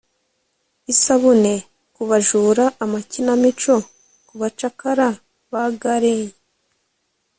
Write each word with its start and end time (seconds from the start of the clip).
Isabune 0.91 1.53
kubajura 1.95 2.65
amakinamico 2.83 3.75
kubacakara 4.27 5.07
ba 5.51 5.63
galley 5.81 6.23